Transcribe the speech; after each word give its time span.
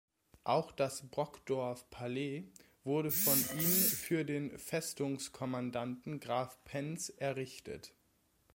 Auch 0.45 0.71
das 0.71 1.07
Brockdorff-Palais 1.11 2.45
wurde 2.83 3.11
von 3.11 3.37
ihm 3.59 3.69
für 3.69 4.25
den 4.25 4.57
Festungskommandanten 4.57 6.19
Graf 6.19 6.57
Pentz 6.63 7.13
errichtet. 7.17 7.93